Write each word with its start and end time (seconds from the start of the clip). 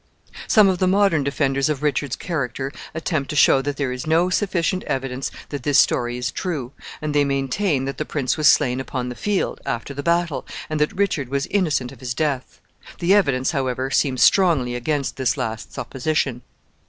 Some 0.47 0.67
of 0.67 0.79
the 0.79 0.87
modern 0.87 1.23
defenders 1.23 1.69
of 1.69 1.83
Richard's 1.83 2.15
character 2.15 2.71
attempt 2.95 3.29
to 3.29 3.35
show 3.35 3.61
that 3.61 3.77
there 3.77 3.91
is 3.91 4.07
no 4.07 4.31
sufficient 4.31 4.81
evidence 4.85 5.29
that 5.49 5.61
this 5.61 5.77
story 5.77 6.17
is 6.17 6.31
true, 6.31 6.71
and 7.03 7.13
they 7.13 7.23
maintain 7.23 7.85
that 7.85 7.99
the 7.99 8.03
prince 8.03 8.35
was 8.35 8.47
slain 8.47 8.79
upon 8.79 9.09
the 9.09 9.13
field, 9.15 9.61
after 9.63 9.93
the 9.93 10.01
battle, 10.01 10.43
and 10.71 10.79
that 10.79 10.91
Richard 10.97 11.29
was 11.29 11.45
innocent 11.51 11.91
of 11.91 11.99
his 11.99 12.15
death. 12.15 12.59
The 12.97 13.13
evidence, 13.13 13.51
however, 13.51 13.91
seems 13.91 14.23
strongly 14.23 14.73
against 14.73 15.17
this 15.17 15.37
last 15.37 15.71
supposition. 15.71 16.41